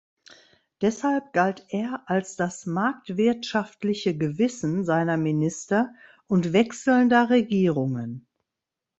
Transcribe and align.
Deshalb 0.81 1.31
galt 1.31 1.63
er 1.69 2.01
als 2.07 2.35
das 2.35 2.65
„marktwirtschaftliche 2.65 4.17
Gewissen“ 4.17 4.83
seiner 4.83 5.15
Minister 5.15 5.93
und 6.25 6.53
wechselnder 6.53 7.29
Regierungen. 7.29 8.25